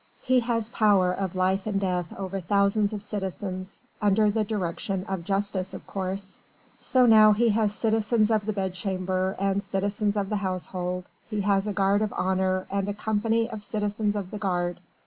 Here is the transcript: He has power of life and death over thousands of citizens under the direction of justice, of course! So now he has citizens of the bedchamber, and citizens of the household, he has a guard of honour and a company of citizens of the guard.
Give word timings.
He 0.23 0.39
has 0.39 0.67
power 0.69 1.13
of 1.13 1.35
life 1.35 1.67
and 1.67 1.79
death 1.79 2.07
over 2.17 2.39
thousands 2.41 2.91
of 2.91 3.03
citizens 3.03 3.83
under 4.01 4.31
the 4.31 4.43
direction 4.43 5.03
of 5.07 5.23
justice, 5.23 5.75
of 5.75 5.85
course! 5.85 6.39
So 6.79 7.05
now 7.05 7.33
he 7.33 7.49
has 7.49 7.71
citizens 7.75 8.31
of 8.31 8.47
the 8.47 8.53
bedchamber, 8.53 9.35
and 9.37 9.61
citizens 9.63 10.17
of 10.17 10.29
the 10.31 10.37
household, 10.37 11.05
he 11.29 11.41
has 11.41 11.67
a 11.67 11.73
guard 11.73 12.01
of 12.01 12.13
honour 12.13 12.65
and 12.71 12.89
a 12.89 12.95
company 12.95 13.47
of 13.47 13.61
citizens 13.61 14.15
of 14.15 14.31
the 14.31 14.39
guard. 14.39 14.79